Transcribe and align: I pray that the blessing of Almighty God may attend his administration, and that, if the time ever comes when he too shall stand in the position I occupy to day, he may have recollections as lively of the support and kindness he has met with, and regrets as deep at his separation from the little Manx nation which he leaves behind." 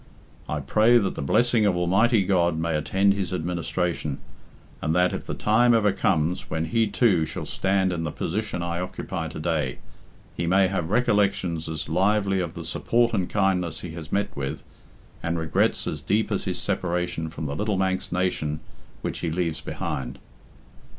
I 0.49 0.61
pray 0.61 0.97
that 0.97 1.13
the 1.13 1.21
blessing 1.21 1.67
of 1.67 1.75
Almighty 1.77 2.25
God 2.25 2.57
may 2.57 2.75
attend 2.75 3.13
his 3.13 3.31
administration, 3.31 4.17
and 4.81 4.95
that, 4.95 5.13
if 5.13 5.27
the 5.27 5.35
time 5.35 5.75
ever 5.75 5.91
comes 5.91 6.49
when 6.49 6.65
he 6.65 6.87
too 6.87 7.23
shall 7.27 7.45
stand 7.45 7.93
in 7.93 8.01
the 8.03 8.09
position 8.11 8.63
I 8.63 8.79
occupy 8.79 9.27
to 9.27 9.39
day, 9.39 9.77
he 10.35 10.47
may 10.47 10.69
have 10.69 10.89
recollections 10.89 11.69
as 11.69 11.87
lively 11.87 12.39
of 12.39 12.55
the 12.55 12.65
support 12.65 13.13
and 13.13 13.29
kindness 13.29 13.81
he 13.81 13.91
has 13.91 14.11
met 14.11 14.35
with, 14.35 14.63
and 15.21 15.37
regrets 15.37 15.85
as 15.85 16.01
deep 16.01 16.31
at 16.31 16.45
his 16.45 16.57
separation 16.57 17.29
from 17.29 17.45
the 17.45 17.55
little 17.55 17.77
Manx 17.77 18.11
nation 18.11 18.59
which 19.03 19.19
he 19.19 19.29
leaves 19.29 19.61
behind." 19.61 20.17